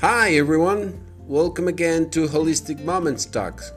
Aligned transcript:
Hi, 0.00 0.34
everyone. 0.34 1.04
Welcome 1.26 1.66
again 1.66 2.08
to 2.10 2.28
Holistic 2.28 2.84
Moments 2.84 3.26
Talks. 3.26 3.72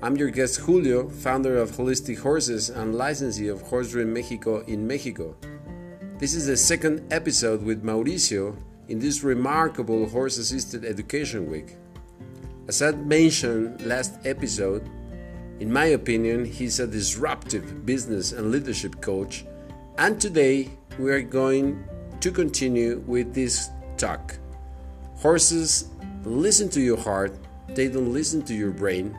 I'm 0.00 0.16
your 0.16 0.30
guest 0.30 0.60
Julio, 0.60 1.08
founder 1.08 1.56
of 1.56 1.72
Holistic 1.72 2.20
Horses 2.20 2.70
and 2.70 2.94
licensee 2.94 3.48
of 3.48 3.60
Horse 3.60 3.92
Mexico 3.92 4.60
in 4.68 4.86
Mexico. 4.86 5.34
This 6.18 6.34
is 6.34 6.46
the 6.46 6.56
second 6.56 7.12
episode 7.12 7.64
with 7.64 7.82
Mauricio 7.82 8.56
in 8.86 9.00
this 9.00 9.24
remarkable 9.24 10.08
horse 10.08 10.38
assisted 10.38 10.84
education 10.84 11.50
week. 11.50 11.74
As 12.68 12.80
I 12.80 12.92
mentioned 12.92 13.84
last 13.84 14.24
episode, 14.24 14.88
in 15.58 15.72
my 15.72 15.86
opinion, 15.86 16.44
he's 16.44 16.78
a 16.78 16.86
disruptive 16.86 17.84
business 17.84 18.30
and 18.30 18.52
leadership 18.52 19.00
coach, 19.00 19.44
and 19.98 20.20
today 20.20 20.70
we 20.96 21.10
are 21.10 21.22
going 21.22 21.82
to 22.20 22.30
continue 22.30 23.02
with 23.04 23.34
this 23.34 23.68
talk. 23.96 24.39
Horses 25.20 25.90
listen 26.24 26.70
to 26.70 26.80
your 26.80 26.96
heart, 26.96 27.36
they 27.68 27.88
don't 27.88 28.10
listen 28.10 28.40
to 28.44 28.54
your 28.54 28.70
brain, 28.70 29.18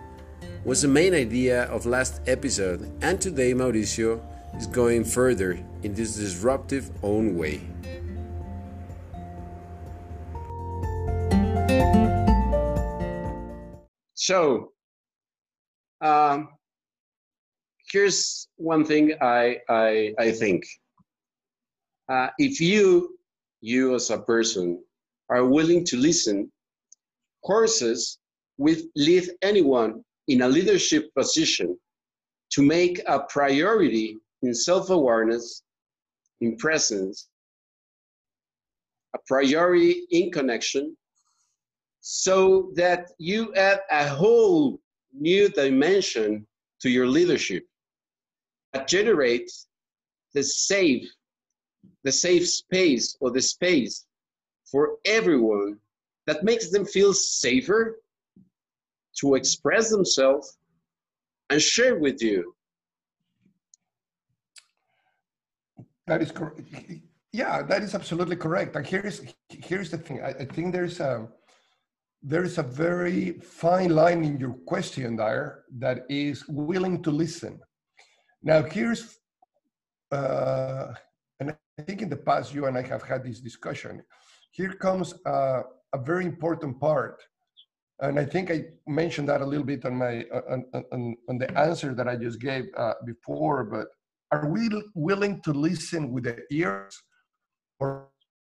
was 0.65 0.81
the 0.81 0.87
main 0.87 1.13
idea 1.13 1.65
of 1.65 1.85
last 1.85 2.21
episode, 2.25 2.91
and 3.03 3.21
today 3.21 3.53
Mauricio 3.53 4.19
is 4.57 4.65
going 4.65 5.03
further 5.03 5.63
in 5.83 5.93
this 5.93 6.15
disruptive 6.15 6.89
own 7.03 7.37
way. 7.37 7.61
So, 14.15 14.71
um, 16.01 16.49
here's 17.91 18.47
one 18.55 18.85
thing 18.85 19.13
I, 19.21 19.57
I, 19.69 20.15
I 20.17 20.31
think 20.31 20.63
uh, 22.09 22.29
if 22.39 22.59
you, 22.59 23.19
you 23.61 23.93
as 23.93 24.09
a 24.09 24.17
person, 24.17 24.83
are 25.31 25.45
willing 25.45 25.83
to 25.85 25.97
listen, 25.97 26.51
courses 27.43 28.19
will 28.57 28.77
lead 28.95 29.29
anyone 29.41 30.03
in 30.27 30.41
a 30.41 30.47
leadership 30.47 31.09
position 31.15 31.77
to 32.51 32.61
make 32.61 33.01
a 33.07 33.21
priority 33.21 34.17
in 34.43 34.53
self-awareness, 34.53 35.63
in 36.41 36.57
presence, 36.57 37.29
a 39.15 39.19
priority 39.25 40.03
in 40.11 40.31
connection, 40.31 40.95
so 42.01 42.71
that 42.75 43.11
you 43.17 43.53
add 43.55 43.79
a 43.91 44.07
whole 44.07 44.79
new 45.13 45.47
dimension 45.49 46.45
to 46.81 46.89
your 46.89 47.07
leadership 47.07 47.63
that 48.73 48.87
generates 48.87 49.67
the 50.33 50.43
safe 50.43 51.07
the 52.03 52.11
safe 52.11 52.47
space 52.47 53.17
or 53.19 53.31
the 53.31 53.41
space 53.41 54.05
for 54.71 54.97
everyone 55.05 55.77
that 56.27 56.43
makes 56.43 56.71
them 56.71 56.85
feel 56.85 57.13
safer 57.13 58.01
to 59.19 59.35
express 59.35 59.89
themselves 59.89 60.57
and 61.49 61.61
share 61.61 61.99
with 61.99 62.21
you. 62.21 62.55
That 66.07 66.21
is 66.21 66.31
correct. 66.31 66.61
Yeah, 67.33 67.61
that 67.63 67.81
is 67.83 67.95
absolutely 67.95 68.35
correct. 68.35 68.75
And 68.75 68.85
here's 68.85 69.21
here's 69.49 69.89
the 69.89 69.97
thing. 69.97 70.21
I, 70.21 70.29
I 70.29 70.45
think 70.45 70.73
there's 70.73 70.99
a 70.99 71.27
there's 72.23 72.57
a 72.57 72.63
very 72.63 73.39
fine 73.39 73.89
line 73.89 74.23
in 74.23 74.39
your 74.39 74.53
question 74.65 75.15
there 75.15 75.63
that 75.79 76.05
is 76.09 76.45
willing 76.47 77.01
to 77.03 77.11
listen. 77.11 77.59
Now 78.43 78.63
here's 78.63 79.19
uh, 80.11 80.93
I 81.81 81.83
think 81.83 82.01
in 82.01 82.09
the 82.09 82.17
past, 82.17 82.53
you 82.53 82.65
and 82.65 82.77
I 82.77 82.83
have 82.83 83.01
had 83.01 83.23
this 83.23 83.39
discussion. 83.39 84.03
Here 84.51 84.73
comes 84.73 85.13
a, 85.25 85.63
a 85.93 85.97
very 85.97 86.25
important 86.25 86.79
part. 86.79 87.21
And 87.99 88.19
I 88.19 88.25
think 88.25 88.51
I 88.51 88.65
mentioned 88.87 89.29
that 89.29 89.41
a 89.41 89.45
little 89.45 89.65
bit 89.65 89.85
on 89.85 89.95
my 89.95 90.25
on, 90.49 90.65
on, 90.91 91.15
on 91.29 91.37
the 91.37 91.57
answer 91.57 91.93
that 91.93 92.07
I 92.07 92.15
just 92.15 92.39
gave 92.39 92.65
uh, 92.75 92.95
before. 93.05 93.63
But 93.63 93.87
are 94.31 94.47
we 94.49 94.69
willing 94.95 95.41
to 95.41 95.53
listen 95.53 96.11
with 96.11 96.23
the 96.23 96.39
ears, 96.51 96.99
or 97.79 97.87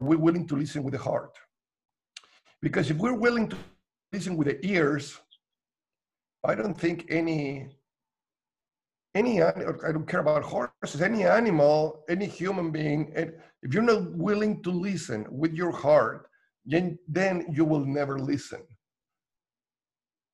are 0.01 0.07
we 0.07 0.17
willing 0.17 0.47
to 0.47 0.55
listen 0.55 0.83
with 0.83 0.93
the 0.93 0.99
heart? 0.99 1.31
Because 2.61 2.89
if 2.91 2.97
we're 2.97 3.13
willing 3.13 3.47
to 3.49 3.57
listen 4.11 4.35
with 4.35 4.47
the 4.47 4.65
ears, 4.65 5.17
I 6.43 6.55
don't 6.55 6.79
think 6.79 7.05
any 7.09 7.76
any 9.17 9.41
I 9.41 9.91
don't 9.93 10.07
care 10.07 10.25
about 10.27 10.43
horses, 10.43 11.01
any 11.01 11.23
animal, 11.25 12.03
any 12.07 12.27
human 12.27 12.71
being, 12.71 13.11
if 13.63 13.73
you're 13.73 13.91
not 13.91 14.11
willing 14.11 14.61
to 14.63 14.71
listen 14.71 15.25
with 15.41 15.53
your 15.53 15.71
heart, 15.71 16.29
then, 16.65 16.99
then 17.07 17.33
you 17.49 17.65
will 17.65 17.85
never 17.85 18.19
listen. 18.19 18.61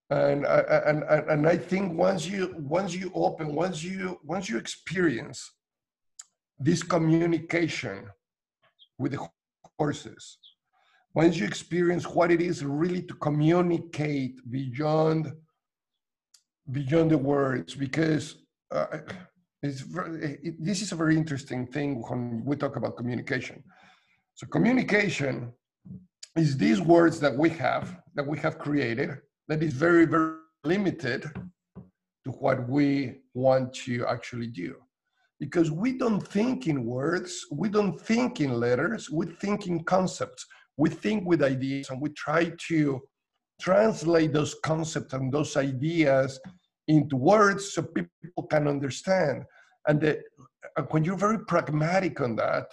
And, 0.09 0.45
and, 0.45 1.03
and, 1.03 1.29
and 1.29 1.47
I 1.47 1.57
think 1.57 1.97
once 1.97 2.27
you, 2.27 2.55
once 2.59 2.93
you 2.93 3.11
open, 3.15 3.55
once 3.55 3.81
you, 3.83 4.19
once 4.23 4.49
you 4.49 4.57
experience 4.57 5.39
this 6.59 6.83
communication 6.83 8.09
with 8.97 9.13
the 9.13 9.27
horses, 9.79 10.37
once 11.15 11.37
you 11.37 11.45
experience 11.45 12.05
what 12.07 12.31
it 12.31 12.41
is 12.41 12.63
really 12.63 13.01
to 13.03 13.13
communicate 13.15 14.35
beyond 14.49 15.31
beyond 16.71 17.11
the 17.11 17.17
words 17.17 17.75
because 17.75 18.42
uh, 18.73 18.97
very, 19.63 20.39
it, 20.43 20.55
this 20.63 20.81
is 20.81 20.91
a 20.91 20.95
very 20.95 21.15
interesting 21.15 21.65
thing 21.65 22.03
when 22.07 22.43
we 22.45 22.55
talk 22.55 22.75
about 22.75 22.97
communication. 22.97 23.63
So 24.35 24.47
communication 24.47 25.53
is 26.35 26.57
these 26.57 26.81
words 26.81 27.19
that 27.19 27.37
we 27.37 27.49
have, 27.51 28.01
that 28.15 28.25
we 28.25 28.37
have 28.39 28.57
created, 28.57 29.17
that 29.47 29.61
is 29.61 29.73
very, 29.73 30.05
very 30.05 30.37
limited 30.63 31.23
to 32.25 32.31
what 32.31 32.67
we 32.67 33.21
want 33.33 33.73
to 33.73 34.05
actually 34.07 34.47
do. 34.47 34.75
Because 35.39 35.71
we 35.71 35.97
don't 35.97 36.25
think 36.25 36.67
in 36.67 36.85
words, 36.85 37.45
we 37.51 37.69
don't 37.69 37.99
think 37.99 38.41
in 38.41 38.59
letters, 38.59 39.09
we 39.09 39.25
think 39.25 39.67
in 39.67 39.83
concepts. 39.83 40.45
We 40.77 40.89
think 40.89 41.27
with 41.27 41.43
ideas 41.43 41.89
and 41.89 42.01
we 42.01 42.09
try 42.09 42.51
to 42.69 43.01
translate 43.61 44.33
those 44.33 44.55
concepts 44.63 45.13
and 45.13 45.31
those 45.31 45.55
ideas 45.57 46.39
into 46.87 47.15
words 47.15 47.73
so 47.73 47.83
people 47.83 48.43
can 48.49 48.67
understand. 48.67 49.43
And 49.87 50.01
the, 50.01 50.21
uh, 50.77 50.83
when 50.91 51.03
you're 51.03 51.17
very 51.17 51.39
pragmatic 51.45 52.21
on 52.21 52.35
that, 52.37 52.67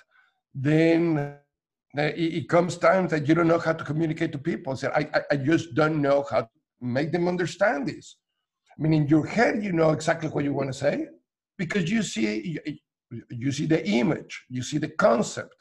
then 0.54 1.36
it, 1.94 2.18
it 2.18 2.48
comes 2.48 2.76
times 2.76 3.10
that 3.10 3.26
you 3.26 3.34
don't 3.34 3.48
know 3.48 3.58
how 3.58 3.72
to 3.72 3.84
communicate 3.84 4.32
to 4.32 4.38
people. 4.38 4.76
So 4.76 4.90
I, 4.94 5.08
I, 5.14 5.20
I 5.32 5.36
just 5.36 5.74
don't 5.74 6.00
know 6.00 6.24
how 6.30 6.42
to 6.42 6.48
make 6.80 7.12
them 7.12 7.28
understand 7.28 7.88
this. 7.88 8.16
I 8.78 8.82
mean, 8.82 8.94
in 8.94 9.08
your 9.08 9.26
head, 9.26 9.62
you 9.62 9.72
know 9.72 9.90
exactly 9.90 10.28
what 10.28 10.44
you 10.44 10.54
want 10.54 10.72
to 10.72 10.78
say 10.78 11.06
because 11.58 11.90
you 11.90 12.02
see 12.02 12.58
you 13.28 13.50
see 13.50 13.66
the 13.66 13.86
image, 13.86 14.44
you 14.48 14.62
see 14.62 14.78
the 14.78 14.88
concept, 14.88 15.54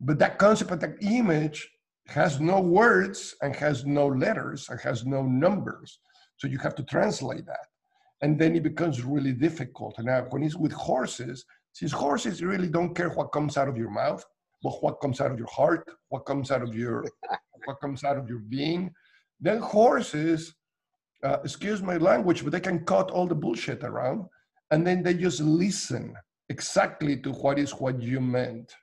but 0.00 0.18
that 0.18 0.38
concept 0.38 0.70
and 0.72 0.80
that 0.80 0.96
image 1.00 1.68
has 2.08 2.40
no 2.40 2.60
words 2.60 3.34
and 3.40 3.54
has 3.56 3.86
no 3.86 4.06
letters 4.06 4.68
and 4.68 4.80
has 4.80 5.04
no 5.04 5.22
numbers. 5.22 6.00
So 6.36 6.48
you 6.48 6.58
have 6.58 6.74
to 6.76 6.82
translate 6.82 7.46
that. 7.46 7.66
And 8.22 8.38
then 8.38 8.56
it 8.56 8.62
becomes 8.62 9.02
really 9.02 9.32
difficult. 9.32 9.94
And 9.98 10.06
now, 10.06 10.26
when 10.30 10.42
it's 10.42 10.56
with 10.56 10.72
horses, 10.72 11.44
since 11.72 11.92
horses 11.92 12.42
really 12.42 12.68
don't 12.68 12.94
care 12.94 13.10
what 13.10 13.32
comes 13.32 13.56
out 13.56 13.68
of 13.68 13.76
your 13.76 13.90
mouth, 13.90 14.24
but 14.62 14.82
what 14.82 15.00
comes 15.00 15.20
out 15.20 15.30
of 15.30 15.38
your 15.38 15.48
heart, 15.48 15.86
what 16.08 16.24
comes 16.24 16.50
out 16.50 16.62
of 16.62 16.74
your, 16.74 17.04
what 17.66 17.80
comes 17.80 18.04
out 18.04 18.16
of 18.16 18.28
your 18.28 18.38
being, 18.38 18.92
then 19.40 19.58
horses, 19.58 20.54
uh, 21.22 21.38
excuse 21.44 21.82
my 21.82 21.98
language, 21.98 22.42
but 22.42 22.52
they 22.52 22.60
can 22.60 22.84
cut 22.84 23.10
all 23.10 23.26
the 23.26 23.34
bullshit 23.34 23.84
around, 23.84 24.24
and 24.70 24.86
then 24.86 25.02
they 25.02 25.14
just 25.14 25.40
listen 25.40 26.14
exactly 26.48 27.16
to 27.18 27.32
what 27.32 27.58
is 27.58 27.72
what 27.72 28.00
you 28.00 28.20
meant. 28.20 28.74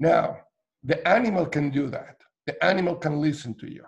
Now, 0.00 0.38
the 0.82 1.06
animal 1.06 1.46
can 1.46 1.70
do 1.70 1.88
that. 1.90 2.16
The 2.46 2.62
animal 2.64 2.96
can 2.96 3.20
listen 3.20 3.54
to 3.58 3.70
you. 3.70 3.84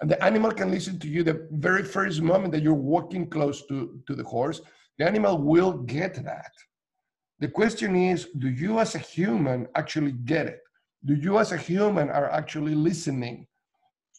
And 0.00 0.10
the 0.10 0.22
animal 0.22 0.52
can 0.52 0.70
listen 0.70 0.98
to 1.00 1.08
you 1.08 1.22
the 1.22 1.48
very 1.52 1.82
first 1.82 2.20
moment 2.20 2.52
that 2.52 2.62
you're 2.62 2.74
walking 2.74 3.28
close 3.28 3.64
to, 3.66 4.00
to 4.06 4.14
the 4.14 4.24
horse. 4.24 4.60
The 4.98 5.06
animal 5.06 5.38
will 5.38 5.72
get 5.72 6.22
that. 6.24 6.52
The 7.38 7.48
question 7.48 7.96
is 7.96 8.28
do 8.38 8.48
you 8.48 8.78
as 8.78 8.94
a 8.94 8.98
human 8.98 9.66
actually 9.74 10.12
get 10.12 10.46
it? 10.46 10.60
Do 11.04 11.14
you 11.14 11.38
as 11.38 11.52
a 11.52 11.56
human 11.56 12.10
are 12.10 12.30
actually 12.30 12.74
listening? 12.74 13.46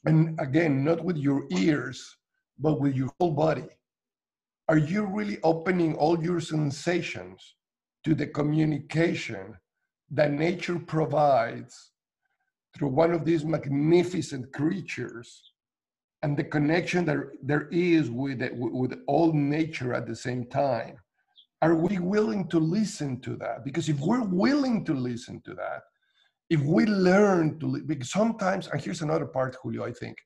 And 0.06 0.40
again, 0.40 0.84
not 0.84 1.04
with 1.04 1.18
your 1.18 1.46
ears, 1.52 2.16
but 2.60 2.80
with 2.80 2.96
your 2.96 3.10
whole 3.20 3.32
body. 3.32 3.68
Are 4.70 4.78
you 4.78 5.06
really 5.06 5.40
opening 5.44 5.96
all 5.96 6.22
your 6.22 6.40
sensations 6.40 7.56
to 8.04 8.14
the 8.14 8.28
communication 8.28 9.58
that 10.12 10.32
nature 10.32 10.80
provides 10.80 11.92
through 12.76 12.90
one 12.90 13.12
of 13.12 13.26
these 13.26 13.44
magnificent 13.44 14.54
creatures 14.54 15.52
and 16.24 16.36
the 16.36 16.44
connection 16.44 17.06
that 17.06 17.18
there 17.44 17.68
is 17.72 18.10
with 18.10 18.42
with 18.54 19.00
all 19.08 19.34
nature 19.34 19.94
at 19.94 20.08
the 20.08 20.16
same 20.16 20.46
time 20.48 20.98
are 21.62 21.75
we 21.75 22.00
willing 22.00 22.48
to 22.48 22.60
listen 22.60 23.19
to 23.22 23.36
that 23.36 23.64
because 23.64 23.90
if 23.90 24.00
we're 24.00 24.24
willing 24.24 24.86
to 24.86 24.94
listen 24.94 25.42
to 25.46 25.54
that 25.54 25.81
if 26.50 26.62
we 26.62 26.86
learn 26.86 27.60
to, 27.60 27.81
because 27.86 28.12
sometimes, 28.12 28.68
and 28.68 28.81
here's 28.81 29.02
another 29.02 29.25
part, 29.25 29.58
Julio, 29.62 29.86
I 29.86 29.92
think. 29.92 30.18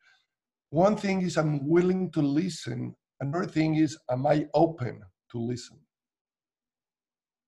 One 0.70 0.96
thing 0.96 1.22
is 1.22 1.38
I'm 1.38 1.68
willing 1.68 2.12
to 2.12 2.22
listen. 2.22 2.96
Another 3.20 3.46
thing 3.46 3.76
is, 3.76 3.98
am 4.10 4.26
I 4.26 4.46
open 4.54 5.02
to 5.32 5.40
listen? 5.40 5.78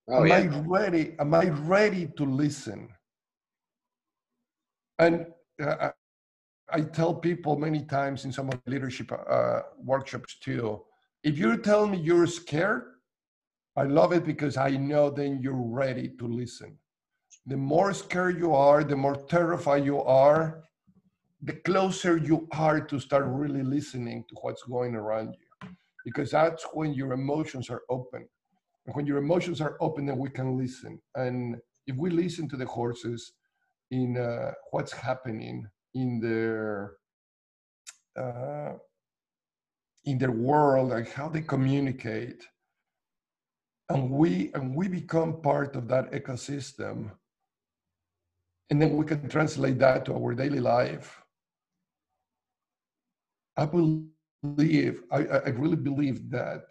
Oh, 0.09 0.23
am 0.23 0.27
yeah. 0.27 0.35
I 0.35 0.59
ready? 0.67 1.15
Am 1.19 1.33
I 1.33 1.45
ready 1.49 2.09
to 2.17 2.25
listen? 2.25 2.89
And 4.99 5.27
uh, 5.61 5.91
I 6.75 6.81
tell 6.81 7.13
people 7.13 7.55
many 7.55 7.83
times 7.83 8.25
in 8.25 8.31
some 8.31 8.49
of 8.49 8.59
the 8.65 8.71
leadership 8.71 9.11
uh, 9.11 9.59
workshops 9.77 10.37
too. 10.39 10.81
If 11.23 11.37
you 11.37 11.57
tell 11.57 11.85
me 11.85 11.99
you're 11.99 12.25
scared, 12.25 12.85
I 13.77 13.83
love 13.83 14.11
it 14.11 14.25
because 14.25 14.57
I 14.57 14.71
know 14.71 15.11
then 15.11 15.39
you're 15.39 15.53
ready 15.53 16.09
to 16.17 16.27
listen. 16.27 16.75
The 17.45 17.57
more 17.57 17.93
scared 17.93 18.39
you 18.39 18.55
are, 18.55 18.83
the 18.83 18.95
more 18.95 19.15
terrified 19.15 19.85
you 19.85 20.01
are, 20.01 20.63
the 21.43 21.53
closer 21.53 22.17
you 22.17 22.47
are 22.51 22.81
to 22.81 22.99
start 22.99 23.25
really 23.27 23.61
listening 23.61 24.25
to 24.29 24.35
what's 24.41 24.63
going 24.63 24.95
around 24.95 25.35
you. 25.39 25.69
Because 26.05 26.31
that's 26.31 26.65
when 26.73 26.93
your 26.93 27.13
emotions 27.13 27.69
are 27.69 27.83
open. 27.89 28.27
And 28.87 28.95
when 28.95 29.05
your 29.05 29.17
emotions 29.17 29.61
are 29.61 29.77
open, 29.79 30.07
then 30.07 30.17
we 30.17 30.29
can 30.29 30.57
listen. 30.57 30.99
And 31.15 31.57
if 31.85 31.95
we 31.97 32.09
listen 32.09 32.49
to 32.49 32.57
the 32.57 32.65
horses 32.65 33.33
in 33.91 34.17
uh, 34.17 34.53
what's 34.71 34.91
happening 34.91 35.67
in 35.93 36.19
their 36.19 36.97
uh, 38.19 38.73
in 40.05 40.17
their 40.17 40.31
world, 40.31 40.91
and 40.91 41.07
how 41.07 41.29
they 41.29 41.41
communicate, 41.41 42.43
and 43.89 44.09
we 44.09 44.51
and 44.53 44.75
we 44.75 44.87
become 44.87 45.41
part 45.41 45.75
of 45.75 45.87
that 45.87 46.11
ecosystem, 46.11 47.11
and 48.69 48.81
then 48.81 48.95
we 48.97 49.05
can 49.05 49.27
translate 49.29 49.79
that 49.79 50.05
to 50.05 50.13
our 50.13 50.33
daily 50.33 50.59
life. 50.59 51.21
I 53.55 53.65
believe, 53.65 55.03
I, 55.11 55.19
I 55.27 55.49
really 55.49 55.75
believe 55.75 56.29
that 56.31 56.65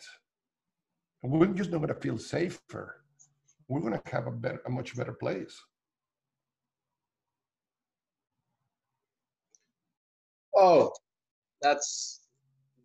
we're 1.22 1.46
just 1.46 1.70
not 1.70 1.78
going 1.78 1.94
to 1.94 2.00
feel 2.00 2.18
safer. 2.18 3.04
We're 3.68 3.80
going 3.80 3.92
to 3.92 4.02
have 4.10 4.26
a 4.26 4.32
better, 4.32 4.60
a 4.66 4.70
much 4.70 4.96
better 4.96 5.12
place. 5.12 5.56
Oh, 10.62 10.92
that's 11.60 12.20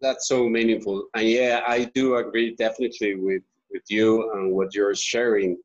that's 0.01 0.27
so 0.27 0.49
meaningful, 0.49 1.07
and 1.13 1.29
yeah, 1.29 1.61
I 1.67 1.85
do 1.93 2.15
agree 2.15 2.55
definitely 2.55 3.13
with 3.13 3.43
with 3.69 3.83
you 3.87 4.31
and 4.33 4.51
what 4.51 4.73
you're 4.73 4.95
sharing. 4.95 5.57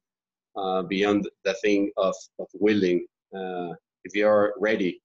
Uh, 0.55 0.83
beyond 0.83 1.27
the 1.47 1.55
thing 1.63 1.91
of 1.97 2.15
of 2.39 2.47
willing, 2.53 3.07
uh, 3.35 3.73
if 4.05 4.15
you 4.15 4.27
are 4.29 4.53
ready 4.59 5.01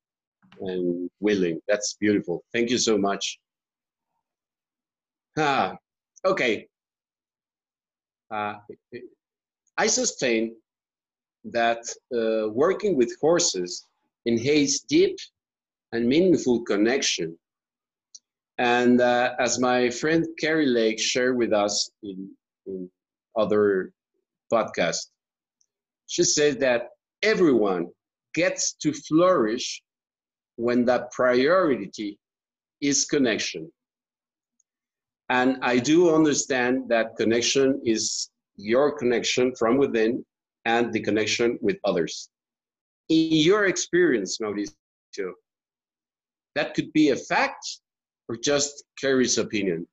and 0.60 1.10
willing, 1.22 1.62
that's 1.70 1.96
beautiful. 2.02 2.44
Thank 2.52 2.70
you 2.70 2.78
so 2.78 2.98
much. 2.98 3.40
Ah, 5.38 5.78
okay. 6.26 6.68
Uh, 8.30 8.56
I 9.78 9.88
sustain 9.88 10.58
that 11.46 11.84
uh, 12.14 12.50
working 12.50 12.98
with 12.98 13.16
horses 13.22 13.88
enhances 14.26 14.82
deep 14.82 15.18
and 15.92 16.08
meaningful 16.08 16.64
connection. 16.64 17.38
And 18.58 19.02
uh, 19.02 19.36
as 19.40 19.60
my 19.60 19.90
friend 19.90 20.26
Carrie 20.40 20.66
Lake 20.66 21.00
shared 21.00 21.38
with 21.38 21.54
us 21.54 21.92
in, 22.04 22.30
in 22.66 22.90
other 23.36 23.92
podcasts, 24.52 25.08
she 26.08 26.24
said 26.24 26.60
that 26.62 26.90
everyone 27.22 27.88
gets 28.34 28.74
to 28.74 28.94
flourish 28.94 29.82
when 30.56 30.86
that 30.86 31.12
priority 31.12 32.20
is 32.82 33.06
connection. 33.06 33.72
And 35.30 35.58
I 35.62 35.78
do 35.78 36.14
understand 36.16 36.90
that 36.90 37.16
connection 37.18 37.82
is 37.84 38.30
your 38.56 38.98
connection 38.98 39.54
from 39.56 39.78
within 39.78 40.26
and 40.66 40.92
the 40.92 41.02
connection 41.02 41.60
with 41.62 41.78
others. 41.84 42.30
In 43.10 43.28
your 43.32 43.66
experience, 43.66 44.40
Mauricio, 44.40 45.34
that 46.58 46.74
could 46.74 46.92
be 46.94 47.10
a 47.10 47.16
fact 47.16 47.64
or 48.28 48.36
just 48.36 48.84
Kari's 49.00 49.38
opinion? 49.38 49.88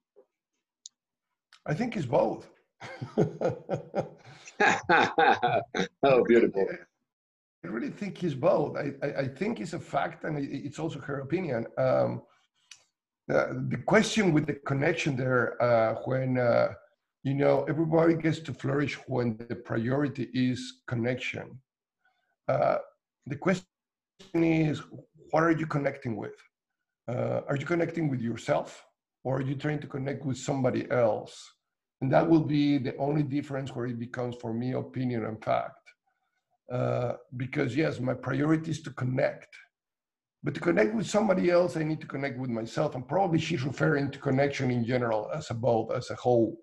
I 1.67 1.75
think 1.75 1.97
it's 1.97 2.07
both. 2.07 2.49
oh, 6.03 6.25
beautiful. 6.27 6.67
I 7.65 7.69
really 7.69 7.91
think 7.91 8.23
it's 8.23 8.35
both. 8.35 8.77
I, 8.77 8.93
I, 9.03 9.09
I, 9.23 9.29
think 9.29 9.61
it's 9.61 9.73
a 9.73 9.79
fact 9.79 10.25
and 10.25 10.39
it's 10.39 10.79
also 10.79 10.99
her 11.01 11.21
opinion. 11.21 11.67
Um, 11.79 12.23
uh, 13.33 13.47
the 13.69 13.79
question 13.87 14.33
with 14.33 14.47
the 14.47 14.55
connection 14.67 15.17
there, 15.17 15.63
uh, 15.63 15.95
when, 16.05 16.39
uh, 16.39 16.69
you 17.23 17.35
know, 17.35 17.65
everybody 17.65 18.15
gets 18.15 18.39
to 18.41 18.53
flourish 18.53 18.95
when 19.07 19.37
the 19.49 19.57
priority 19.57 20.29
is 20.35 20.83
connection. 20.87 21.59
Uh, 22.49 22.79
the 23.27 23.37
question 23.37 23.65
is, 24.35 24.83
what 25.31 25.43
are 25.43 25.53
you 25.53 25.67
connecting 25.67 26.17
with? 26.17 26.37
Uh, 27.09 27.41
are 27.49 27.57
you 27.57 27.67
connecting 27.67 28.09
with 28.09 28.21
yourself 28.21 28.85
or 29.25 29.39
are 29.39 29.43
you 29.43 29.55
trying 29.55 29.81
to 29.81 29.87
connect 29.87 30.25
with 30.25 30.39
somebody 30.39 30.91
else? 30.91 31.35
And 32.01 32.13
that 32.13 32.29
will 32.29 32.45
be 32.45 32.79
the 32.79 32.97
only 32.97 33.23
difference 33.23 33.75
where 33.75 33.87
it 33.87 33.99
becomes 33.99 34.37
for 34.37 34.53
me 34.53 34.73
opinion 34.73 35.25
and 35.25 35.43
fact. 35.43 35.79
Uh, 36.71 37.15
because 37.37 37.77
yes, 37.77 38.01
my 38.01 38.15
priority 38.15 38.71
is 38.71 38.83
to 38.83 38.91
connect. 38.91 39.49
But 40.43 40.55
to 40.55 40.61
connect 40.61 40.95
with 40.95 41.07
somebody 41.07 41.51
else, 41.51 41.77
I 41.77 41.85
need 41.85 42.01
to 42.03 42.07
connect 42.07 42.39
with 42.39 42.51
myself. 42.51 42.95
And 42.95 43.07
probably 43.09 43.39
she's 43.39 43.63
referring 43.63 44.11
to 44.11 44.19
connection 44.19 44.71
in 44.71 44.85
general 44.85 45.31
as 45.35 45.51
a 45.51 45.55
both, 45.55 45.93
as 45.93 46.11
a 46.11 46.15
whole. 46.15 46.59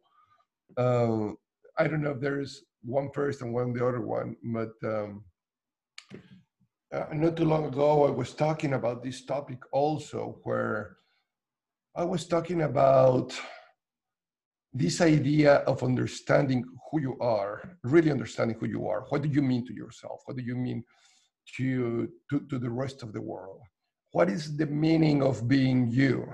Uh, 0.77 1.29
I 1.77 1.87
don't 1.87 2.03
know 2.03 2.11
if 2.11 2.19
there's 2.19 2.63
one 2.83 3.09
first 3.13 3.41
and 3.41 3.53
one 3.53 3.73
the 3.73 3.85
other 3.85 4.01
one, 4.01 4.35
but 4.43 4.73
um, 4.83 5.23
uh, 6.93 7.05
not 7.13 7.37
too 7.37 7.45
long 7.45 7.65
ago, 7.65 8.05
I 8.05 8.09
was 8.09 8.33
talking 8.33 8.73
about 8.73 9.03
this 9.03 9.25
topic 9.25 9.59
also, 9.71 10.39
where 10.43 10.97
I 11.95 12.03
was 12.03 12.25
talking 12.25 12.63
about 12.63 13.33
this 14.73 15.01
idea 15.01 15.55
of 15.67 15.83
understanding 15.83 16.63
who 16.89 17.01
you 17.01 17.17
are, 17.19 17.77
really 17.83 18.11
understanding 18.11 18.57
who 18.59 18.67
you 18.67 18.87
are. 18.87 19.05
What 19.09 19.21
do 19.21 19.29
you 19.29 19.41
mean 19.41 19.65
to 19.67 19.73
yourself? 19.73 20.21
What 20.25 20.37
do 20.37 20.43
you 20.43 20.55
mean 20.55 20.83
to, 21.57 22.09
to, 22.29 22.39
to 22.49 22.59
the 22.59 22.69
rest 22.69 23.03
of 23.03 23.13
the 23.13 23.21
world? 23.21 23.61
What 24.11 24.29
is 24.29 24.55
the 24.57 24.65
meaning 24.65 25.23
of 25.23 25.47
being 25.47 25.89
you? 25.89 26.25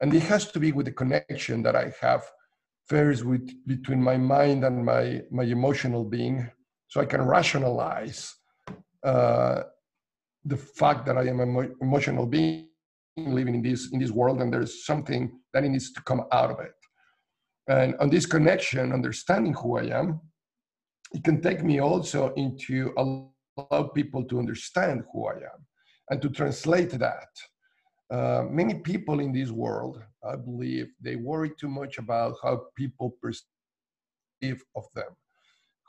And 0.00 0.14
it 0.14 0.22
has 0.24 0.50
to 0.52 0.60
be 0.60 0.72
with 0.72 0.86
the 0.86 0.92
connection 0.92 1.62
that 1.62 1.76
I 1.76 1.92
have 2.00 2.24
first 2.86 3.24
with 3.24 3.48
between 3.66 4.02
my 4.02 4.16
mind 4.16 4.64
and 4.64 4.84
my, 4.84 5.22
my 5.30 5.44
emotional 5.44 6.04
being, 6.04 6.50
so 6.88 7.00
I 7.00 7.06
can 7.06 7.22
rationalize 7.22 8.34
uh, 9.04 9.62
the 10.44 10.56
fact 10.56 11.06
that 11.06 11.16
I 11.16 11.26
am 11.28 11.40
an 11.40 11.74
emotional 11.80 12.26
being 12.26 12.68
living 13.16 13.54
in 13.54 13.62
this 13.62 13.92
in 13.92 13.98
this 13.98 14.10
world, 14.10 14.40
and 14.40 14.52
there's 14.52 14.84
something 14.84 15.38
that 15.52 15.62
needs 15.62 15.92
to 15.92 16.02
come 16.02 16.24
out 16.32 16.50
of 16.50 16.60
it. 16.60 16.72
And 17.68 17.94
on 18.00 18.10
this 18.10 18.26
connection, 18.26 18.92
understanding 18.92 19.54
who 19.54 19.78
I 19.78 19.84
am, 20.00 20.20
it 21.12 21.22
can 21.22 21.40
take 21.40 21.62
me 21.62 21.80
also 21.80 22.32
into 22.34 22.92
allow 22.96 23.82
people 23.94 24.24
to 24.24 24.38
understand 24.38 25.04
who 25.12 25.26
I 25.26 25.34
am 25.34 25.66
and 26.10 26.20
to 26.22 26.28
translate 26.30 26.90
that. 26.90 27.28
Uh, 28.10 28.44
many 28.50 28.74
people 28.74 29.20
in 29.20 29.32
this 29.32 29.50
world, 29.50 30.02
I 30.28 30.36
believe, 30.36 30.88
they 31.00 31.16
worry 31.16 31.50
too 31.58 31.68
much 31.68 31.98
about 31.98 32.36
how 32.42 32.66
people 32.76 33.16
perceive 33.22 34.62
of 34.76 34.84
them, 34.94 35.16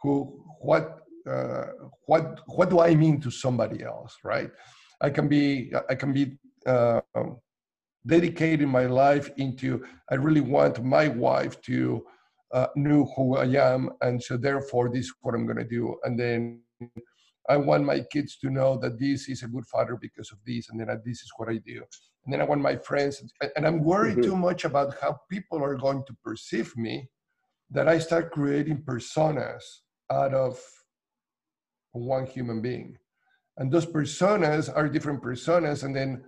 who 0.01 0.45
what 0.59 1.02
uh, 1.29 1.65
what 2.05 2.41
what 2.47 2.69
do 2.69 2.79
I 2.79 2.95
mean 2.95 3.19
to 3.21 3.31
somebody 3.31 3.83
else, 3.83 4.17
right? 4.23 4.51
I 5.01 5.09
can 5.09 5.27
be 5.27 5.71
I 5.89 5.95
can 5.95 6.13
be 6.13 6.37
uh, 6.65 7.01
dedicating 8.05 8.69
my 8.69 8.85
life 8.85 9.29
into. 9.37 9.83
I 10.09 10.15
really 10.15 10.41
want 10.41 10.83
my 10.83 11.07
wife 11.07 11.61
to 11.61 12.05
uh, 12.53 12.67
know 12.75 13.11
who 13.15 13.37
I 13.37 13.45
am, 13.45 13.91
and 14.01 14.21
so 14.21 14.37
therefore 14.37 14.89
this 14.89 15.05
is 15.05 15.13
what 15.21 15.35
I'm 15.35 15.45
going 15.45 15.57
to 15.57 15.75
do, 15.79 15.95
and 16.03 16.19
then. 16.19 16.61
I 17.49 17.57
want 17.57 17.83
my 17.83 17.99
kids 17.99 18.37
to 18.37 18.49
know 18.49 18.77
that 18.77 18.97
this 18.97 19.27
is 19.27 19.43
a 19.43 19.49
good 19.49 19.67
father 19.67 19.97
because 19.99 20.31
of 20.31 20.37
this, 20.47 20.69
and 20.69 20.79
then 20.79 20.87
this 21.05 21.21
is 21.23 21.31
what 21.35 21.49
I 21.49 21.57
do. 21.57 21.83
And 22.23 22.33
then 22.33 22.39
I 22.39 22.45
want 22.45 22.61
my 22.61 22.77
friends, 22.77 23.21
and 23.57 23.67
I'm 23.67 23.83
worried 23.83 24.13
mm-hmm. 24.13 24.29
too 24.29 24.37
much 24.37 24.63
about 24.63 24.95
how 25.01 25.19
people 25.29 25.61
are 25.61 25.75
going 25.75 26.05
to 26.07 26.15
perceive 26.23 26.75
me 26.77 27.09
that 27.69 27.89
I 27.89 27.99
start 27.99 28.31
creating 28.31 28.83
personas 28.83 29.61
out 30.09 30.33
of 30.33 30.57
one 31.99 32.25
human 32.25 32.61
being. 32.61 32.97
And 33.57 33.71
those 33.71 33.85
personas 33.85 34.71
are 34.75 34.89
different 34.89 35.21
personas, 35.21 35.83
and 35.83 35.95
then 35.95 36.23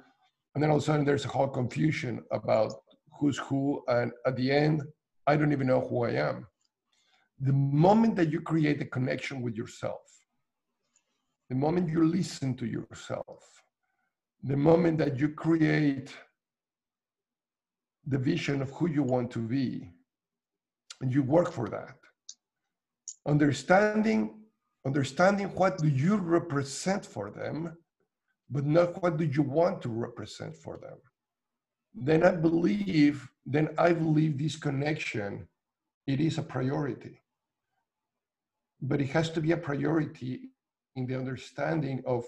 and 0.54 0.64
then 0.64 0.70
all 0.70 0.78
of 0.78 0.84
a 0.84 0.86
sudden 0.86 1.06
there's 1.06 1.26
a 1.26 1.30
whole 1.30 1.50
confusion 1.50 2.24
about 2.32 2.74
who's 3.20 3.38
who, 3.38 3.84
and 3.88 4.12
at 4.26 4.36
the 4.38 4.52
end, 4.52 4.84
I 5.28 5.36
don't 5.36 5.52
even 5.52 5.68
know 5.68 5.82
who 5.82 6.06
I 6.06 6.12
am. 6.12 6.48
The 7.40 7.54
moment 7.54 8.16
that 8.16 8.32
you 8.32 8.40
create 8.40 8.82
a 8.82 8.86
connection 8.86 9.42
with 9.42 9.56
yourself, 9.56 10.02
the 11.50 11.56
moment 11.56 11.90
you 11.90 12.06
listen 12.06 12.56
to 12.56 12.66
yourself, 12.66 13.44
the 14.44 14.56
moment 14.56 14.98
that 15.00 15.20
you 15.20 15.30
create 15.30 16.16
the 18.08 18.18
vision 18.18 18.62
of 18.62 18.70
who 18.72 18.88
you 18.88 19.04
want 19.04 19.32
to 19.32 19.40
be, 19.40 19.92
and 21.02 21.14
you 21.14 21.24
work 21.24 21.52
for 21.52 21.68
that, 21.70 21.98
understanding 23.28 24.45
understanding 24.86 25.48
what 25.56 25.78
do 25.78 25.88
you 25.88 26.16
represent 26.18 27.06
for 27.06 27.32
them 27.32 27.76
but 28.50 28.66
not 28.66 29.02
what 29.02 29.18
do 29.18 29.26
you 29.26 29.42
want 29.42 29.82
to 29.82 29.90
represent 29.90 30.56
for 30.56 30.78
them. 30.78 30.98
Then 31.94 32.24
i 32.24 32.32
believe 32.32 33.28
then 33.46 33.70
i 33.78 33.92
believe 33.94 34.38
this 34.38 34.56
connection 34.56 35.48
it 36.08 36.20
is 36.20 36.38
a 36.38 36.44
priority. 36.44 37.22
But 38.82 39.02
it 39.02 39.10
has 39.10 39.30
to 39.32 39.42
be 39.42 39.52
a 39.54 39.58
priority 39.58 40.52
in 40.96 41.08
the 41.08 41.18
understanding 41.18 42.04
of 42.06 42.26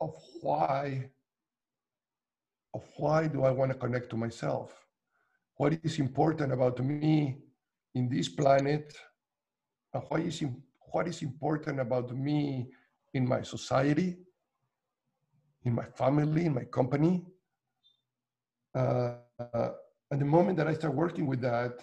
of 0.00 0.14
why 0.40 1.10
of 2.72 2.82
why 2.96 3.26
do 3.28 3.44
i 3.44 3.50
want 3.50 3.72
to 3.72 3.78
connect 3.78 4.10
to 4.10 4.16
myself? 4.16 4.72
What 5.56 5.78
is 5.82 5.98
important 5.98 6.52
about 6.52 6.78
me 6.80 7.36
in 7.94 8.08
this 8.08 8.28
planet 8.28 8.96
and 9.94 10.02
what 10.08 10.20
is, 10.20 10.42
what 10.92 11.08
is 11.08 11.22
important 11.22 11.80
about 11.80 12.14
me 12.14 12.68
in 13.14 13.26
my 13.26 13.42
society, 13.42 14.16
in 15.64 15.72
my 15.72 15.84
family, 15.84 16.46
in 16.46 16.54
my 16.54 16.64
company. 16.64 17.24
Uh, 18.74 19.12
uh, 19.38 19.70
and 20.10 20.20
the 20.20 20.24
moment 20.24 20.58
that 20.58 20.66
I 20.66 20.74
start 20.74 20.94
working 20.94 21.26
with 21.26 21.40
that, 21.42 21.78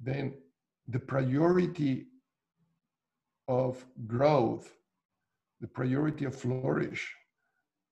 then 0.00 0.34
the 0.88 0.98
priority 0.98 2.06
of 3.46 3.84
growth, 4.06 4.72
the 5.60 5.68
priority 5.68 6.24
of 6.24 6.34
flourish, 6.34 7.14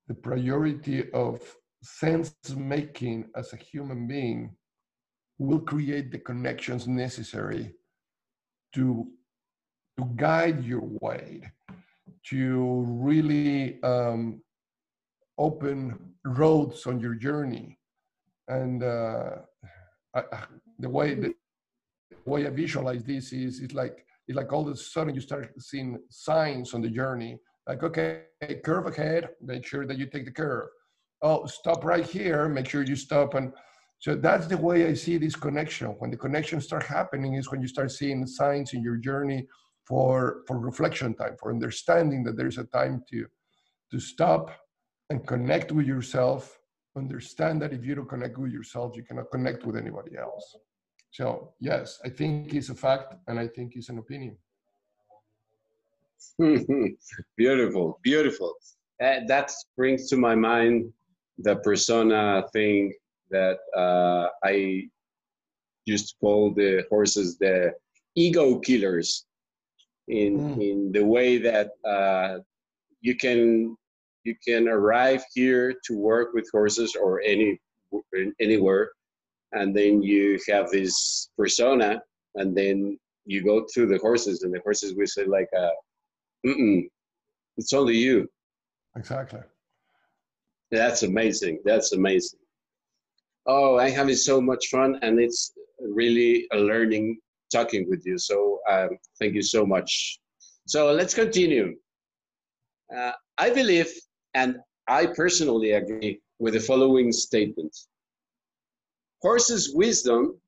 the 0.09 0.15
priority 0.15 1.11
of 1.13 1.41
sense 1.83 2.35
making 2.57 3.29
as 3.37 3.53
a 3.53 3.57
human 3.57 4.07
being 4.07 4.57
will 5.39 5.61
create 5.61 6.11
the 6.11 6.19
connections 6.19 6.89
necessary 6.89 7.75
to 8.73 9.07
to 9.99 10.05
guide 10.17 10.65
your 10.65 10.83
way 11.01 11.43
to 12.29 12.85
really 12.87 13.83
um, 13.83 14.41
open 15.39 16.15
roads 16.25 16.87
on 16.87 17.01
your 17.01 17.15
journey. 17.15 17.79
And 18.49 18.83
uh, 18.83 19.31
I, 20.15 20.23
the 20.79 20.89
way 20.89 21.15
the, 21.15 21.35
way 22.27 22.47
I 22.47 22.51
visualize 22.51 23.05
this 23.05 23.33
is 23.33 23.61
it's 23.61 23.75
like 23.75 24.05
it's 24.27 24.37
like 24.37 24.53
all 24.53 24.67
of 24.67 24.75
a 24.75 24.77
sudden 24.77 25.15
you 25.15 25.21
start 25.21 25.53
seeing 25.61 25.99
signs 26.11 26.75
on 26.75 26.83
the 26.83 26.91
journey. 26.91 27.39
Like 27.67 27.83
okay 27.83 28.23
curve 28.65 28.87
ahead 28.87 29.29
make 29.41 29.67
sure 29.67 29.87
that 29.87 29.99
you 29.99 30.07
take 30.07 30.25
the 30.25 30.33
curve. 30.33 30.69
Oh 31.23 31.47
stop 31.47 31.85
right 31.85 32.05
here 32.05 32.49
make 32.49 32.69
sure 32.69 32.83
you 32.83 32.97
stop. 32.97 33.35
And 33.35 33.53
so 33.99 34.15
that's 34.15 34.47
the 34.47 34.57
way 34.57 34.87
I 34.87 34.95
see 34.95 35.17
this 35.17 35.37
connection. 35.37 35.89
When 35.99 36.11
the 36.11 36.17
connections 36.17 36.65
start 36.65 36.85
happening 36.85 37.35
is 37.35 37.51
when 37.51 37.63
you 37.63 37.69
start 37.69 37.91
seeing 37.91 38.27
signs 38.27 38.75
in 38.75 38.83
your 38.83 38.97
journey 38.97 39.47
for, 39.87 40.43
for 40.47 40.59
reflection 40.59 41.15
time, 41.15 41.37
for 41.39 41.51
understanding 41.51 42.25
that 42.25 42.37
there's 42.37 42.59
a 42.59 42.65
time 42.65 43.05
to, 43.11 43.27
to 43.91 44.01
stop 44.01 44.51
and 45.11 45.27
connect 45.27 45.71
with 45.73 45.87
yourself. 45.87 46.59
Understand 46.97 47.63
that 47.63 47.73
if 47.73 47.85
you 47.85 47.95
don't 47.95 48.09
connect 48.09 48.39
with 48.39 48.53
yourself, 48.53 48.97
you 48.97 49.05
cannot 49.05 49.31
connect 49.31 49.65
with 49.65 49.77
anybody 49.77 50.17
else. 50.17 50.57
So 51.11 51.53
yes, 51.61 52.01
I 52.05 52.09
think 52.09 52.53
it's 52.55 52.69
a 52.69 52.75
fact 52.75 53.15
and 53.29 53.39
I 53.39 53.47
think 53.47 53.77
it's 53.77 53.89
an 53.89 53.99
opinion. 53.99 54.37
beautiful, 57.37 58.01
beautiful. 58.03 58.55
Uh, 59.01 59.21
that 59.29 59.53
brings 59.77 60.09
to 60.09 60.17
my 60.17 60.35
mind 60.35 60.93
the 61.39 61.57
persona 61.57 62.45
thing 62.53 62.93
that 63.31 63.59
uh, 63.77 64.29
I 64.43 64.89
used 65.85 66.09
to 66.09 66.15
call 66.21 66.53
the 66.53 66.85
horses 66.91 67.39
the 67.39 67.73
ego 68.17 68.59
killers 68.59 69.26
in 70.09 70.39
mm. 70.39 70.71
in 70.71 70.93
the 70.93 71.05
way 71.05 71.39
that 71.39 71.71
uh, 71.85 72.39
you 73.01 73.17
can 73.17 73.77
you 74.25 74.35
can 74.47 74.69
arrive 74.69 75.23
here 75.35 75.75
to 75.85 75.97
work 75.97 76.33
with 76.35 76.49
horses 76.53 76.97
or 76.97 77.21
any 77.23 77.61
anywhere 78.41 78.91
and 79.53 79.75
then 79.75 80.03
you 80.03 80.39
have 80.49 80.71
this 80.71 81.31
persona 81.37 82.03
and 82.35 82.57
then 82.57 82.99
you 83.25 83.43
go 83.43 83.65
to 83.75 83.87
the 83.87 83.99
horses 83.99 84.43
and 84.43 84.53
the 84.53 84.61
horses 84.61 84.95
will 84.95 85.07
say 85.07 85.25
like 85.25 85.49
uh, 85.57 85.71
it's 87.57 87.73
only 87.73 87.97
you. 87.97 88.29
Exactly. 88.97 89.41
That's 90.71 91.03
amazing 91.03 91.61
that's 91.65 91.93
amazing. 91.93 92.41
Oh, 93.47 93.79
I'm 93.79 93.93
having 93.93 94.17
so 94.17 94.41
much 94.41 94.67
fun, 94.67 94.99
and 95.03 95.21
it's 95.21 95.53
really 95.81 96.49
a 96.53 96.57
learning 96.57 97.19
talking 97.53 97.89
with 97.89 98.03
you. 98.05 98.19
So 98.19 98.61
um, 98.71 98.91
thank 99.19 99.35
you 99.35 99.43
so 99.43 99.65
much. 99.67 100.19
So 100.67 100.93
let's 100.93 101.15
continue. 101.15 101.77
Uh, 102.95 103.13
I 103.39 103.51
believe, 103.51 103.91
and 104.35 104.57
I 104.89 105.07
personally 105.07 105.73
agree 105.73 106.21
with 106.39 106.55
the 106.55 106.61
following 106.61 107.13
statement. 107.13 107.77
Horses' 109.23 109.73
wisdom 109.75 110.41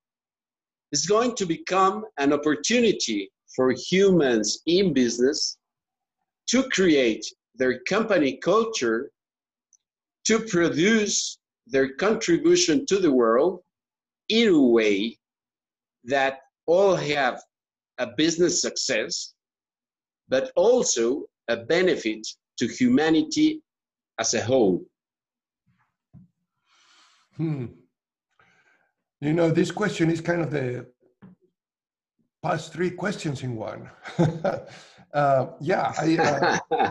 is 0.92 1.06
going 1.06 1.34
to 1.36 1.46
become 1.46 2.04
an 2.18 2.32
opportunity 2.32 3.30
for 3.54 3.72
humans 3.72 4.60
in 4.66 4.92
business 4.92 5.56
to 6.48 6.62
create 6.70 7.24
their 7.56 7.80
company 7.80 8.38
culture, 8.42 9.10
to 10.26 10.38
produce 10.40 11.38
their 11.66 11.94
contribution 11.94 12.86
to 12.86 12.98
the 12.98 13.12
world 13.12 13.60
in 14.28 14.48
a 14.48 14.62
way 14.62 15.18
that 16.04 16.40
all 16.68 16.94
have 16.94 17.42
a 17.98 18.06
business 18.16 18.60
success, 18.60 19.34
but 20.28 20.52
also 20.54 21.24
a 21.48 21.56
benefit 21.56 22.24
to 22.58 22.68
humanity 22.68 23.62
as 24.20 24.34
a 24.34 24.42
whole. 24.42 24.84
Hmm. 27.36 27.66
You 29.20 29.32
know, 29.32 29.50
this 29.50 29.70
question 29.70 30.10
is 30.10 30.20
kind 30.20 30.42
of 30.42 30.50
the 30.50 30.86
past 32.42 32.72
three 32.72 32.90
questions 32.90 33.42
in 33.42 33.56
one. 33.56 33.90
uh, 35.14 35.46
yeah, 35.60 35.92
I, 35.98 36.58
uh, 36.70 36.90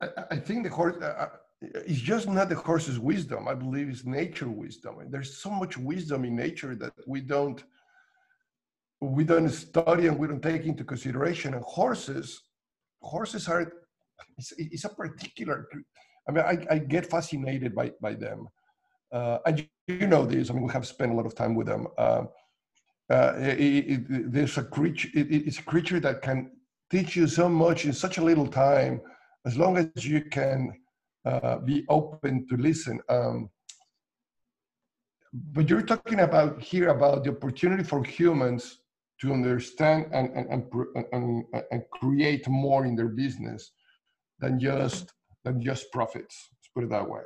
I, 0.00 0.08
I, 0.32 0.36
think 0.38 0.64
the 0.64 0.70
horse. 0.70 0.96
Uh, 0.96 1.28
it's 1.62 2.00
just 2.00 2.28
not 2.28 2.48
the 2.48 2.56
horse's 2.56 2.98
wisdom. 2.98 3.48
I 3.48 3.54
believe 3.54 3.88
it's 3.88 4.04
nature 4.04 4.48
wisdom. 4.48 4.98
And 5.00 5.12
there's 5.12 5.36
so 5.38 5.50
much 5.50 5.78
wisdom 5.78 6.24
in 6.24 6.34
nature 6.36 6.74
that 6.76 6.92
we 7.06 7.20
don't 7.20 7.62
we 9.00 9.24
don't 9.24 9.48
study 9.48 10.06
and 10.06 10.16
we 10.18 10.28
don't 10.28 10.42
take 10.42 10.64
into 10.64 10.84
consideration. 10.84 11.54
And 11.54 11.62
horses, 11.64 12.42
horses 13.00 13.48
are 13.48 13.72
it's, 14.38 14.52
it's 14.56 14.84
a 14.84 14.88
particular. 14.88 15.68
I 16.28 16.32
mean, 16.32 16.44
I, 16.44 16.74
I 16.74 16.78
get 16.78 17.06
fascinated 17.06 17.74
by 17.74 17.92
by 18.00 18.14
them. 18.14 18.48
Uh, 19.12 19.38
and 19.46 19.68
you, 19.86 20.06
know 20.06 20.24
this. 20.24 20.50
I 20.50 20.54
mean, 20.54 20.62
we 20.62 20.72
have 20.72 20.86
spent 20.86 21.12
a 21.12 21.14
lot 21.14 21.26
of 21.26 21.34
time 21.34 21.54
with 21.54 21.66
them. 21.66 21.86
Uh, 21.98 22.24
uh, 23.10 23.34
it, 23.36 23.60
it, 23.60 24.32
there's 24.32 24.56
a 24.56 24.62
creature. 24.62 25.08
It, 25.12 25.26
it's 25.30 25.58
a 25.58 25.62
creature 25.62 26.00
that 26.00 26.22
can 26.22 26.50
teach 26.90 27.14
you 27.14 27.26
so 27.26 27.48
much 27.48 27.84
in 27.84 27.92
such 27.92 28.16
a 28.16 28.24
little 28.24 28.46
time, 28.46 29.02
as 29.44 29.58
long 29.58 29.76
as 29.76 30.06
you 30.06 30.22
can 30.22 30.72
uh, 31.24 31.58
be 31.58 31.84
open 31.88 32.46
to 32.48 32.56
listen. 32.56 33.00
Um, 33.08 33.50
but 35.32 35.68
you're 35.68 35.82
talking 35.82 36.20
about 36.20 36.60
here 36.60 36.88
about 36.88 37.24
the 37.24 37.30
opportunity 37.30 37.84
for 37.84 38.04
humans 38.04 38.78
to 39.20 39.32
understand 39.32 40.06
and, 40.12 40.30
and, 40.34 40.68
and, 41.12 41.44
and, 41.70 41.82
create 41.92 42.46
more 42.48 42.84
in 42.84 42.96
their 42.96 43.08
business 43.08 43.70
than 44.40 44.58
just 44.58 45.12
than 45.44 45.62
just 45.62 45.90
profits. 45.92 46.48
Let's 46.52 46.68
put 46.74 46.84
it 46.84 46.90
that 46.90 47.08
way. 47.08 47.22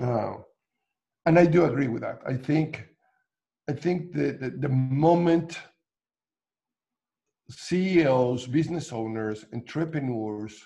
Uh, 0.00 0.34
and 1.26 1.38
I 1.38 1.46
do 1.46 1.64
agree 1.64 1.88
with 1.88 2.02
that. 2.02 2.20
I 2.26 2.34
think 2.34 2.86
I 3.68 3.72
think 3.72 4.12
the, 4.12 4.32
the, 4.32 4.50
the 4.50 4.68
moment 4.68 5.58
CEOs, 7.50 8.46
business 8.46 8.92
owners, 8.92 9.44
entrepreneurs 9.52 10.64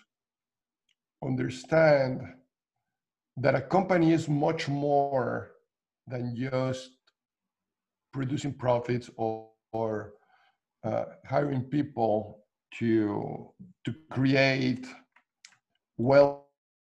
understand 1.26 2.22
that 3.36 3.54
a 3.54 3.60
company 3.60 4.12
is 4.12 4.28
much 4.28 4.68
more 4.68 5.52
than 6.06 6.36
just 6.36 6.90
producing 8.12 8.52
profits 8.52 9.10
or, 9.16 9.48
or 9.72 10.14
uh, 10.84 11.04
hiring 11.26 11.62
people 11.62 12.44
to 12.78 13.48
to 13.84 13.94
create 14.10 14.86
wealth 15.96 16.42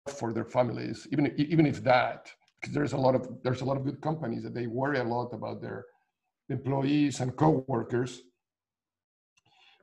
for 0.09 0.33
their 0.33 0.45
families 0.45 1.07
even 1.12 1.33
even 1.37 1.66
if 1.66 1.83
that 1.83 2.31
because 2.61 2.75
there's 2.75 2.95
a 2.95 2.97
lot 2.97 3.14
of 3.14 3.28
there's 3.43 3.61
a 3.61 3.64
lot 3.64 3.76
of 3.76 3.85
good 3.85 4.00
companies 4.00 4.43
that 4.43 4.54
they 4.54 4.66
worry 4.66 4.99
a 4.99 5.04
lot 5.04 5.33
about 5.33 5.61
their 5.61 5.85
employees 6.49 7.21
and 7.21 7.37
co-workers. 7.37 8.23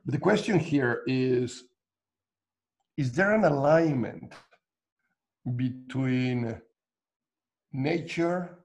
But 0.04 0.12
the 0.12 0.20
question 0.20 0.58
here 0.58 1.02
is 1.06 1.64
Is 2.96 3.12
there 3.12 3.32
an 3.32 3.44
alignment 3.44 4.34
between 5.56 6.60
nature, 7.72 8.58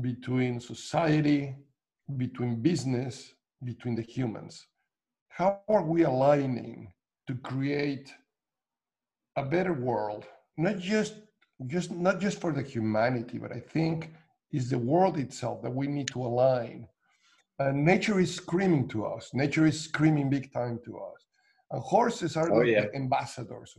between 0.00 0.60
society, 0.60 1.56
between 2.16 2.62
business, 2.62 3.34
between 3.64 3.96
the 3.96 4.02
humans? 4.02 4.66
How 5.28 5.60
are 5.68 5.82
we 5.82 6.04
aligning 6.04 6.92
to 7.26 7.34
create 7.34 8.12
a 9.36 9.44
better 9.44 9.72
world, 9.72 10.24
not 10.56 10.78
just 10.78 11.14
just 11.66 11.90
not 11.90 12.20
just 12.20 12.40
for 12.40 12.52
the 12.52 12.62
humanity, 12.62 13.38
but 13.38 13.52
I 13.52 13.60
think 13.60 14.12
is 14.52 14.70
the 14.70 14.78
world 14.78 15.18
itself 15.18 15.62
that 15.62 15.74
we 15.74 15.86
need 15.86 16.08
to 16.08 16.22
align. 16.24 16.86
And 17.58 17.84
nature 17.84 18.20
is 18.20 18.34
screaming 18.34 18.88
to 18.88 19.06
us. 19.06 19.30
Nature 19.32 19.66
is 19.66 19.80
screaming 19.80 20.30
big 20.30 20.52
time 20.52 20.78
to 20.84 20.98
us. 20.98 21.25
And 21.70 21.82
horses 21.82 22.36
are 22.36 22.50
oh, 22.52 22.58
like 22.58 22.68
yeah. 22.68 22.82
the 22.82 22.96
ambassadors. 22.96 23.76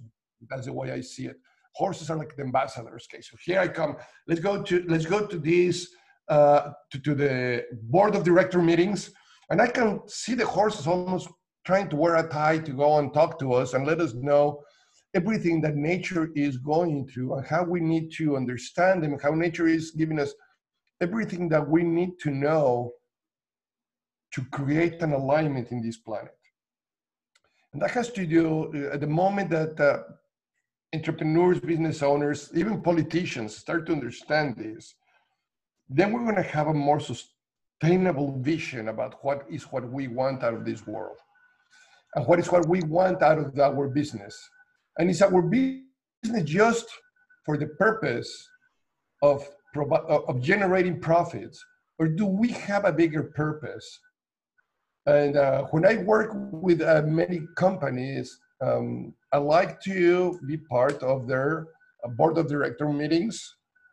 That's 0.50 0.66
the 0.66 0.74
way 0.74 0.92
I 0.92 1.02
see 1.02 1.26
it. 1.28 1.38
Horses 1.74 2.10
are 2.10 2.18
like 2.18 2.36
the 2.36 2.44
ambassadors. 2.44 3.08
Okay, 3.12 3.22
so 3.22 3.38
here 3.44 3.60
I 3.60 3.68
come. 3.68 3.98
Let's 4.28 4.42
go 4.42 4.62
to 4.64 4.86
let's 4.88 5.06
go 5.06 5.26
to 5.26 5.38
these 5.38 5.90
uh, 6.28 6.72
to, 6.92 7.00
to 7.00 7.16
the 7.16 7.66
board 7.84 8.16
of 8.16 8.24
director 8.24 8.62
meetings, 8.62 9.12
and 9.50 9.62
I 9.62 9.68
can 9.68 10.02
see 10.08 10.34
the 10.34 10.46
horses 10.46 10.88
almost 10.88 11.30
trying 11.66 11.90
to 11.90 11.96
wear 11.96 12.16
a 12.16 12.28
tie 12.28 12.58
to 12.60 12.72
go 12.72 12.98
and 12.98 13.14
talk 13.14 13.40
to 13.40 13.54
us 13.54 13.74
and 13.74 13.86
let 13.86 14.00
us 14.02 14.14
know 14.14 14.62
everything 15.14 15.62
that 15.62 15.76
nature 15.76 16.30
is 16.36 16.58
going 16.58 17.08
through 17.08 17.36
and 17.36 17.46
how 17.46 17.64
we 17.64 17.80
need 17.80 18.12
to 18.14 18.38
understand 18.38 19.04
them, 19.04 19.18
how 19.22 19.32
nature 19.32 19.68
is 19.68 19.92
giving 19.92 20.20
us 20.20 20.34
everything 21.02 21.50
that 21.50 21.68
we 21.68 21.84
need 21.84 22.12
to 22.20 22.32
know 22.32 22.92
to 24.34 24.42
create 24.52 25.02
an 25.02 25.14
alignment 25.14 25.72
in 25.72 25.82
this 25.82 25.98
planet. 25.98 26.37
And 27.74 27.82
that 27.82 27.92
has 27.92 28.12
to 28.12 28.26
do 28.26 28.72
uh, 28.74 28.94
at 28.94 29.02
the 29.02 29.08
moment 29.08 29.50
that 29.50 29.80
uh, 29.80 30.04
entrepreneurs, 30.94 31.60
business 31.60 32.02
owners, 32.02 32.50
even 32.56 32.82
politicians 32.82 33.56
start 33.56 33.86
to 33.88 33.94
understand 33.94 34.56
this, 34.56 34.96
then 35.90 36.12
we're 36.12 36.24
going 36.24 36.36
to 36.36 36.42
have 36.42 36.68
a 36.68 36.74
more 36.74 37.00
sustainable 37.00 38.40
vision 38.40 38.90
about 38.90 39.24
what 39.24 39.46
is 39.50 39.64
what 39.72 39.90
we 39.92 40.08
want 40.08 40.44
out 40.44 40.54
of 40.54 40.66
this 40.66 40.86
world 40.88 41.18
and 42.16 42.26
what 42.26 42.40
is 42.40 42.52
what 42.52 42.68
we 42.68 42.82
want 42.84 43.22
out 43.22 43.38
of 43.38 43.58
our 43.60 43.88
business 43.88 44.38
and 44.98 45.10
is 45.10 45.22
our 45.22 45.42
business 45.42 46.44
just 46.44 46.88
for 47.46 47.58
the 47.58 47.68
purpose 47.68 48.50
of, 49.22 49.48
of 49.76 50.42
generating 50.42 51.00
profits? 51.00 51.64
Or 52.00 52.08
do 52.08 52.26
we 52.26 52.50
have 52.50 52.86
a 52.86 52.92
bigger 52.92 53.24
purpose? 53.24 54.00
And 55.08 55.38
uh, 55.38 55.64
when 55.72 55.86
I 55.86 55.98
work 55.98 56.32
with 56.52 56.82
uh, 56.82 57.02
many 57.06 57.42
companies, 57.56 58.40
um, 58.62 59.14
I 59.32 59.38
like 59.38 59.82
to 59.82 60.40
be 60.46 60.58
part 60.58 61.02
of 61.02 61.28
their 61.28 61.68
uh, 62.04 62.10
board 62.10 62.38
of 62.38 62.48
director 62.48 62.88
meetings. 62.90 63.42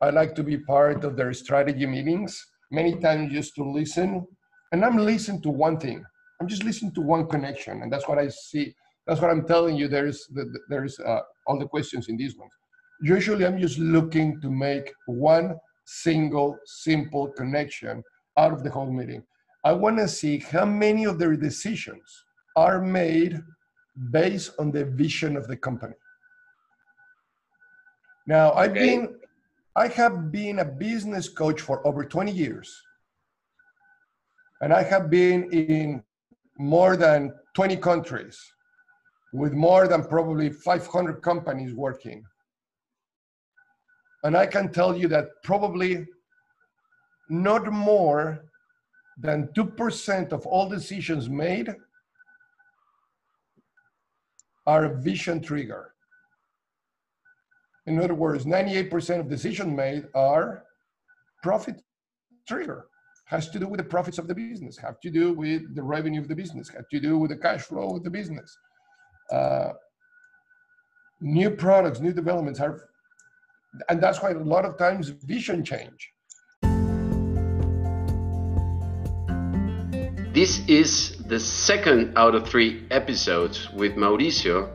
I 0.02 0.11
like 0.11 0.35
to 0.35 0.42
be 0.42 0.59
part 0.59 1.04
of 1.04 1.16
their 1.16 1.33
strategy 1.33 1.87
meetings, 1.87 2.44
many 2.71 2.97
times 2.97 3.33
just 3.33 3.54
to 3.56 3.64
listen. 3.64 4.26
And 4.73 4.85
I'm 4.85 4.99
listening 4.99 5.40
to 5.42 5.50
one 5.50 5.78
thing. 5.78 6.04
I'm 6.40 6.49
just 6.49 6.64
listening 6.64 6.92
to 6.94 7.00
one 7.00 7.28
connection. 7.28 7.83
And 7.83 7.92
that's 7.92 8.09
what 8.09 8.18
I 8.18 8.28
see 8.28 8.75
that's 9.06 9.21
what 9.21 9.30
I'm 9.30 9.47
telling 9.47 9.76
you. 9.76 9.88
There's 9.88 10.28
there's 10.68 10.99
uh, 11.00 11.21
all 11.47 11.59
the 11.59 11.68
questions 11.68 12.09
in 12.09 12.16
these 12.16 12.37
ones. 12.37 12.52
Usually, 13.02 13.44
I'm 13.44 13.59
just 13.59 13.78
looking 13.78 14.40
to 14.40 14.50
make 14.50 14.92
one 15.06 15.56
single 15.85 16.59
simple 16.64 17.28
connection 17.33 18.02
out 18.38 18.52
of 18.52 18.64
the 18.64 18.71
whole 18.71 18.90
meeting. 18.90 19.23
I 19.64 19.73
want 19.73 19.97
to 19.99 20.09
see 20.09 20.38
how 20.38 20.66
many 20.66 21.04
of 21.04 21.18
their 21.18 21.37
decisions 21.37 22.25
are 22.54 22.83
made 22.83 23.42
based 24.11 24.52
on 24.59 24.71
the 24.71 24.85
vision 24.85 25.37
of 25.37 25.49
the 25.49 25.56
company. 25.56 25.94
Now, 28.27 28.53
I've 28.53 28.72
okay. 28.72 28.81
been, 28.81 29.16
I 29.74 29.88
have 29.88 30.31
been 30.31 30.59
a 30.59 30.64
business 30.64 31.29
coach 31.29 31.61
for 31.61 31.87
over 31.87 32.05
20 32.05 32.31
years. 32.31 32.74
And 34.61 34.72
I 34.72 34.83
have 34.83 35.11
been 35.11 35.50
in 35.53 36.03
more 36.59 36.96
than 36.96 37.33
20 37.55 37.77
countries 37.79 38.38
with 39.33 39.53
more 39.53 39.88
than 39.88 40.05
probably 40.05 40.50
500 40.50 41.22
companies 41.22 41.74
working. 41.74 42.24
And 44.22 44.37
I 44.37 44.46
can 44.46 44.70
tell 44.72 44.96
you 44.96 45.09
that 45.09 45.29
probably 45.42 46.07
not 47.29 47.70
more 47.72 48.44
than 49.18 49.48
2% 49.48 50.33
of 50.33 50.46
all 50.46 50.68
decisions 50.68 51.29
made 51.29 51.68
are 54.66 54.94
vision 54.96 55.40
trigger. 55.40 55.92
In 57.87 58.00
other 58.00 58.14
words, 58.14 58.44
98% 58.46 59.20
of 59.20 59.29
decisions 59.29 59.77
made 59.77 60.09
are 60.14 60.64
profit 61.42 61.83
trigger. 62.48 62.87
Has 63.27 63.48
to 63.50 63.59
do 63.59 63.68
with 63.68 63.79
the 63.79 63.85
profits 63.85 64.18
of 64.18 64.29
the 64.29 64.35
business, 64.35 64.77
have 64.79 65.00
to 65.00 65.11
do 65.11 65.33
with 65.33 65.74
the 65.74 65.83
revenue 65.83 66.20
of 66.20 66.29
the 66.29 66.35
business, 66.35 66.68
have 66.70 66.88
to 66.90 67.00
do 67.00 67.18
with 67.18 67.31
the 67.31 67.37
cash 67.37 67.62
flow 67.62 67.96
of 67.96 68.05
the 68.05 68.11
business 68.11 68.57
uh, 69.31 69.72
new 71.20 71.50
products, 71.50 72.00
new 72.00 72.12
developments 72.12 72.61
are, 72.61 72.88
and 73.88 74.03
that's 74.03 74.22
why 74.22 74.31
a 74.31 74.38
lot 74.38 74.64
of 74.64 74.77
times 74.79 75.09
vision 75.09 75.64
change. 75.64 76.11
This 80.35 80.66
is 80.66 81.16
the 81.29 81.38
second 81.38 82.18
out 82.18 82.35
of 82.35 82.49
three 82.49 82.88
episodes 82.90 83.70
with 83.70 83.94
Mauricio 83.94 84.68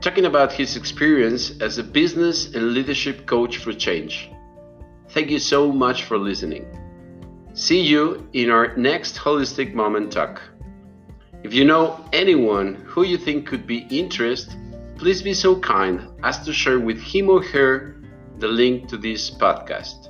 talking 0.00 0.24
about 0.24 0.50
his 0.50 0.74
experience 0.74 1.60
as 1.60 1.76
a 1.76 1.82
business 1.82 2.54
and 2.54 2.72
leadership 2.72 3.26
coach 3.26 3.58
for 3.58 3.74
change. 3.74 4.30
Thank 5.10 5.28
you 5.28 5.38
so 5.38 5.70
much 5.70 6.04
for 6.04 6.16
listening. 6.16 6.64
See 7.52 7.82
you 7.82 8.26
in 8.32 8.48
our 8.48 8.74
next 8.78 9.16
Holistic 9.16 9.74
Moment 9.74 10.14
Talk. 10.14 10.40
If 11.42 11.52
you 11.52 11.66
know 11.66 12.02
anyone 12.14 12.76
who 12.86 13.04
you 13.04 13.18
think 13.18 13.46
could 13.46 13.66
be 13.66 13.86
interested, 13.90 14.56
please 14.96 15.20
be 15.20 15.34
so 15.34 15.60
kind 15.60 16.08
as 16.24 16.42
to 16.46 16.54
share 16.54 16.80
with 16.80 16.98
him 17.02 17.28
or 17.28 17.42
her 17.42 17.96
the 18.38 18.48
link 18.48 18.88
to 18.88 18.96
this 18.96 19.30
podcast. 19.30 20.08